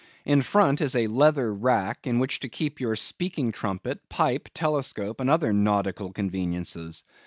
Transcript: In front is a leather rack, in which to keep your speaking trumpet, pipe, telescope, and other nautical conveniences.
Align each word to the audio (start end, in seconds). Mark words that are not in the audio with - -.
In 0.25 0.41
front 0.41 0.81
is 0.81 0.95
a 0.95 1.05
leather 1.05 1.53
rack, 1.53 2.07
in 2.07 2.17
which 2.17 2.39
to 2.39 2.49
keep 2.49 2.81
your 2.81 2.95
speaking 2.95 3.51
trumpet, 3.51 4.09
pipe, 4.09 4.49
telescope, 4.51 5.19
and 5.21 5.29
other 5.29 5.53
nautical 5.53 6.11
conveniences. 6.11 7.03